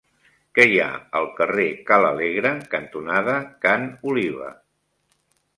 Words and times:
Què 0.59 0.63
hi 0.69 0.79
ha 0.85 0.87
al 1.19 1.27
carrer 1.41 1.67
Ca 1.89 1.99
l'Alegre 2.05 2.53
cantonada 2.73 3.39
Ca 3.67 3.77
n'Oliva? 3.85 4.53